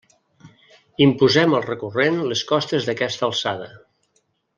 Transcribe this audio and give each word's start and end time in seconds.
Imposem 1.05 1.53
al 1.57 1.67
recurrent 1.67 2.17
les 2.31 2.43
costes 2.53 2.89
d'aquesta 2.89 3.29
alçada. 3.29 3.69